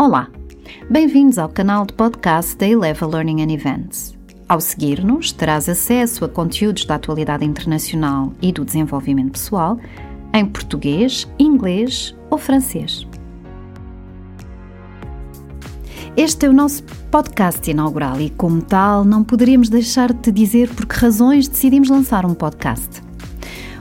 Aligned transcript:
Olá, 0.00 0.28
bem-vindos 0.88 1.38
ao 1.38 1.48
canal 1.48 1.84
de 1.84 1.92
podcast 1.92 2.56
da 2.56 2.68
Eleva 2.68 3.04
Learning 3.04 3.42
and 3.42 3.50
Events. 3.52 4.16
Ao 4.48 4.60
seguir-nos, 4.60 5.32
terás 5.32 5.68
acesso 5.68 6.24
a 6.24 6.28
conteúdos 6.28 6.84
da 6.84 6.94
atualidade 6.94 7.44
internacional 7.44 8.32
e 8.40 8.52
do 8.52 8.64
desenvolvimento 8.64 9.32
pessoal 9.32 9.76
em 10.32 10.46
português, 10.46 11.26
inglês 11.36 12.14
ou 12.30 12.38
francês. 12.38 13.08
Este 16.16 16.46
é 16.46 16.48
o 16.48 16.52
nosso 16.52 16.84
podcast 17.10 17.68
inaugural 17.68 18.20
e, 18.20 18.30
como 18.30 18.62
tal, 18.62 19.04
não 19.04 19.24
poderíamos 19.24 19.68
deixar 19.68 20.12
de 20.12 20.20
te 20.20 20.30
dizer 20.30 20.72
por 20.76 20.86
que 20.86 20.94
razões 20.94 21.48
decidimos 21.48 21.88
lançar 21.88 22.24
um 22.24 22.34
podcast. 22.34 23.07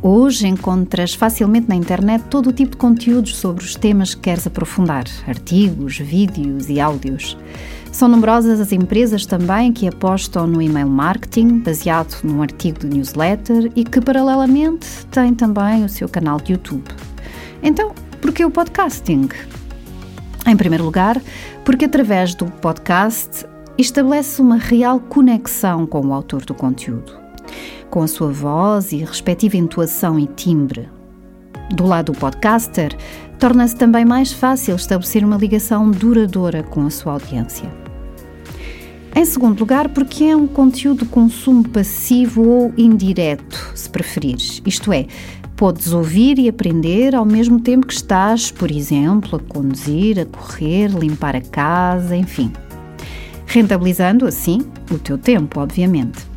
Hoje 0.00 0.46
encontras 0.46 1.12
facilmente 1.12 1.68
na 1.68 1.74
internet 1.74 2.22
todo 2.30 2.50
o 2.50 2.52
tipo 2.52 2.72
de 2.72 2.76
conteúdos 2.76 3.36
sobre 3.36 3.64
os 3.64 3.74
temas 3.74 4.14
que 4.14 4.20
queres 4.20 4.46
aprofundar, 4.46 5.04
artigos, 5.26 5.98
vídeos 5.98 6.68
e 6.68 6.78
áudios. 6.78 7.36
São 7.90 8.06
numerosas 8.06 8.60
as 8.60 8.70
empresas 8.70 9.26
também 9.26 9.72
que 9.72 9.88
apostam 9.88 10.46
no 10.46 10.62
email 10.62 10.88
marketing, 10.88 11.58
baseado 11.58 12.16
num 12.22 12.40
artigo 12.40 12.78
de 12.78 12.86
newsletter 12.86 13.72
e 13.74 13.82
que, 13.82 14.00
paralelamente, 14.00 14.86
têm 15.06 15.34
também 15.34 15.84
o 15.84 15.88
seu 15.88 16.08
canal 16.08 16.38
de 16.38 16.52
YouTube. 16.52 16.88
Então, 17.60 17.92
por 18.20 18.32
que 18.32 18.44
o 18.44 18.50
podcasting? 18.52 19.28
Em 20.46 20.56
primeiro 20.56 20.84
lugar, 20.84 21.20
porque 21.64 21.86
através 21.86 22.36
do 22.36 22.46
podcast 22.46 23.44
estabelece 23.76 24.40
uma 24.40 24.58
real 24.58 25.00
conexão 25.00 25.86
com 25.86 26.06
o 26.06 26.12
autor 26.12 26.44
do 26.44 26.54
conteúdo 26.54 27.27
com 27.90 28.02
a 28.02 28.06
sua 28.06 28.30
voz 28.30 28.92
e 28.92 28.98
respectiva 28.98 29.56
entoação 29.56 30.18
e 30.18 30.26
timbre. 30.26 30.88
Do 31.74 31.86
lado 31.86 32.12
do 32.12 32.18
podcaster, 32.18 32.96
torna-se 33.38 33.76
também 33.76 34.04
mais 34.04 34.32
fácil 34.32 34.76
estabelecer 34.76 35.24
uma 35.24 35.36
ligação 35.36 35.90
duradoura 35.90 36.62
com 36.62 36.86
a 36.86 36.90
sua 36.90 37.12
audiência. 37.14 37.70
Em 39.14 39.24
segundo 39.24 39.58
lugar, 39.58 39.88
porque 39.88 40.24
é 40.24 40.36
um 40.36 40.46
conteúdo 40.46 41.04
de 41.04 41.10
consumo 41.10 41.68
passivo 41.68 42.46
ou 42.46 42.72
indireto, 42.76 43.72
se 43.74 43.88
preferires. 43.90 44.62
Isto 44.64 44.92
é, 44.92 45.06
podes 45.56 45.92
ouvir 45.92 46.38
e 46.38 46.48
aprender 46.48 47.16
ao 47.16 47.24
mesmo 47.24 47.58
tempo 47.58 47.86
que 47.86 47.94
estás, 47.94 48.52
por 48.52 48.70
exemplo, 48.70 49.36
a 49.36 49.52
conduzir, 49.52 50.20
a 50.20 50.24
correr, 50.24 50.88
limpar 50.88 51.34
a 51.34 51.40
casa, 51.40 52.14
enfim. 52.14 52.52
Rentabilizando 53.44 54.24
assim 54.24 54.60
o 54.90 54.98
teu 54.98 55.18
tempo, 55.18 55.58
obviamente. 55.58 56.27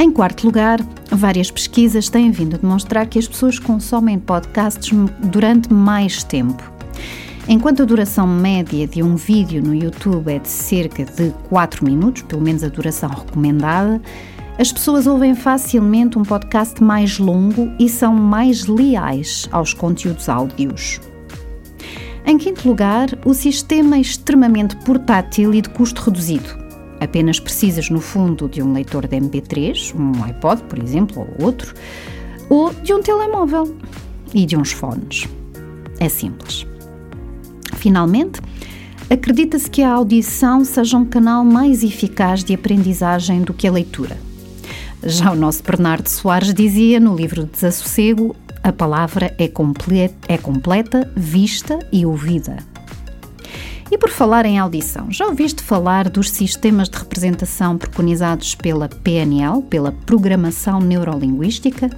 Em 0.00 0.10
quarto 0.10 0.46
lugar, 0.46 0.80
várias 1.12 1.50
pesquisas 1.50 2.08
têm 2.08 2.30
vindo 2.30 2.54
a 2.54 2.58
demonstrar 2.58 3.06
que 3.06 3.18
as 3.18 3.28
pessoas 3.28 3.58
consomem 3.58 4.18
podcasts 4.18 4.90
durante 5.24 5.70
mais 5.70 6.24
tempo. 6.24 6.72
Enquanto 7.46 7.82
a 7.82 7.84
duração 7.84 8.26
média 8.26 8.86
de 8.86 9.02
um 9.02 9.14
vídeo 9.14 9.62
no 9.62 9.74
YouTube 9.74 10.32
é 10.32 10.38
de 10.38 10.48
cerca 10.48 11.04
de 11.04 11.34
4 11.50 11.84
minutos, 11.84 12.22
pelo 12.22 12.40
menos 12.40 12.64
a 12.64 12.68
duração 12.68 13.10
recomendada, 13.10 14.00
as 14.58 14.72
pessoas 14.72 15.06
ouvem 15.06 15.34
facilmente 15.34 16.18
um 16.18 16.22
podcast 16.22 16.82
mais 16.82 17.18
longo 17.18 17.70
e 17.78 17.86
são 17.86 18.14
mais 18.14 18.64
leais 18.64 19.46
aos 19.52 19.74
conteúdos 19.74 20.30
áudios. 20.30 20.98
Em 22.24 22.38
quinto 22.38 22.66
lugar, 22.66 23.10
o 23.22 23.34
sistema 23.34 23.96
é 23.96 24.00
extremamente 24.00 24.76
portátil 24.76 25.52
e 25.52 25.60
de 25.60 25.68
custo 25.68 26.00
reduzido. 26.00 26.59
Apenas 27.00 27.40
precisas, 27.40 27.88
no 27.88 28.00
fundo, 28.00 28.48
de 28.48 28.62
um 28.62 28.72
leitor 28.72 29.06
de 29.08 29.16
MP3, 29.16 29.94
um 29.94 30.22
iPod, 30.24 30.62
por 30.64 30.78
exemplo, 30.78 31.26
ou 31.38 31.46
outro, 31.46 31.74
ou 32.48 32.72
de 32.74 32.92
um 32.92 33.02
telemóvel 33.02 33.74
e 34.34 34.44
de 34.44 34.56
uns 34.56 34.72
fones. 34.72 35.26
É 35.98 36.08
simples. 36.08 36.66
Finalmente, 37.76 38.40
acredita-se 39.08 39.70
que 39.70 39.82
a 39.82 39.92
audição 39.92 40.64
seja 40.64 40.98
um 40.98 41.04
canal 41.04 41.44
mais 41.44 41.82
eficaz 41.82 42.44
de 42.44 42.54
aprendizagem 42.54 43.42
do 43.42 43.54
que 43.54 43.66
a 43.66 43.72
leitura. 43.72 44.18
Já 45.02 45.32
o 45.32 45.36
nosso 45.36 45.62
Bernardo 45.62 46.08
Soares 46.08 46.52
dizia 46.52 47.00
no 47.00 47.16
livro 47.16 47.44
Desassossego: 47.46 48.36
a 48.62 48.70
palavra 48.70 49.34
é, 49.38 49.48
completa, 49.48 50.14
é 50.28 50.36
completa, 50.36 51.10
vista 51.16 51.78
e 51.90 52.04
ouvida. 52.04 52.58
E 53.90 53.98
por 53.98 54.08
falar 54.08 54.46
em 54.46 54.56
audição, 54.56 55.10
já 55.10 55.26
ouviste 55.26 55.64
falar 55.64 56.08
dos 56.08 56.30
sistemas 56.30 56.88
de 56.88 56.96
representação 56.96 57.76
preconizados 57.76 58.54
pela 58.54 58.88
PNL, 58.88 59.62
pela 59.62 59.90
Programação 59.90 60.78
Neurolinguística? 60.78 61.90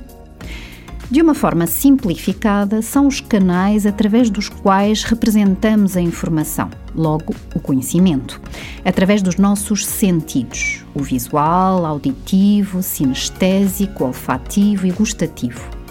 De 1.10 1.20
uma 1.20 1.34
forma 1.34 1.66
simplificada, 1.66 2.80
são 2.80 3.06
os 3.06 3.20
canais 3.20 3.84
através 3.84 4.30
dos 4.30 4.48
quais 4.48 5.04
representamos 5.04 5.94
a 5.94 6.00
informação, 6.00 6.70
logo 6.94 7.34
o 7.54 7.60
conhecimento, 7.60 8.40
através 8.82 9.20
dos 9.20 9.36
nossos 9.36 9.84
sentidos: 9.84 10.86
o 10.94 11.02
visual, 11.02 11.84
auditivo, 11.84 12.82
sinestésico, 12.82 14.04
olfativo 14.04 14.86
e 14.86 14.90
gustativo 14.90 15.81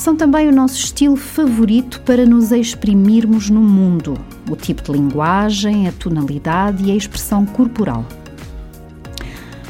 são 0.00 0.16
também 0.16 0.48
o 0.48 0.52
nosso 0.52 0.76
estilo 0.76 1.14
favorito 1.14 2.00
para 2.06 2.24
nos 2.24 2.52
exprimirmos 2.52 3.50
no 3.50 3.60
mundo, 3.60 4.14
o 4.48 4.56
tipo 4.56 4.82
de 4.82 4.92
linguagem, 4.92 5.86
a 5.86 5.92
tonalidade 5.92 6.82
e 6.84 6.90
a 6.90 6.96
expressão 6.96 7.44
corporal. 7.44 8.06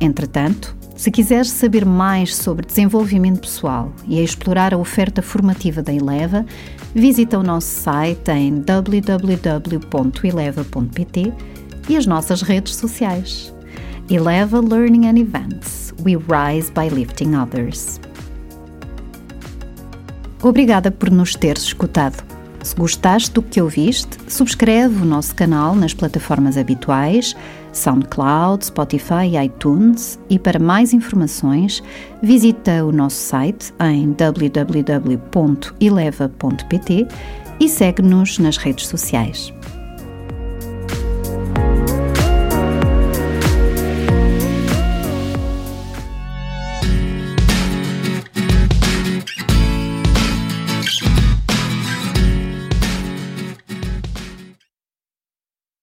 Entretanto, 0.00 0.74
se 0.96 1.10
quiseres 1.10 1.50
saber 1.50 1.84
mais 1.84 2.34
sobre 2.34 2.64
desenvolvimento 2.66 3.40
pessoal 3.40 3.92
e 4.06 4.18
a 4.18 4.22
explorar 4.22 4.72
a 4.72 4.78
oferta 4.78 5.20
formativa 5.20 5.82
da 5.82 5.92
Eleva, 5.92 6.46
visita 6.94 7.38
o 7.38 7.42
nosso 7.42 7.66
site 7.66 8.30
em 8.30 8.60
www.eleva.pt 8.60 9.82
e 11.88 11.96
as 11.96 12.06
nossas 12.06 12.40
redes 12.40 12.76
sociais. 12.76 13.52
Eleva 14.08 14.60
Learning 14.60 15.06
and 15.08 15.18
Events. 15.18 15.92
We 16.02 16.16
rise 16.16 16.70
by 16.72 16.88
lifting 16.88 17.34
others. 17.34 18.00
Obrigada 20.42 20.90
por 20.90 21.10
nos 21.10 21.34
teres 21.34 21.64
escutado. 21.64 22.33
Se 22.64 22.74
gostaste 22.74 23.30
do 23.30 23.42
que 23.42 23.60
ouviste, 23.60 24.16
subscreve 24.26 25.02
o 25.02 25.04
nosso 25.04 25.34
canal 25.34 25.76
nas 25.76 25.92
plataformas 25.92 26.56
habituais 26.56 27.36
SoundCloud, 27.74 28.64
Spotify 28.64 29.26
e 29.30 29.36
iTunes 29.44 30.18
e 30.30 30.38
para 30.38 30.58
mais 30.58 30.94
informações 30.94 31.82
visita 32.22 32.82
o 32.84 32.90
nosso 32.90 33.16
site 33.16 33.74
em 33.80 34.12
www.eleva.pt 34.12 34.56
e 37.60 37.68
segue-nos 37.68 38.38
nas 38.38 38.56
redes 38.56 38.86
sociais. 38.86 39.52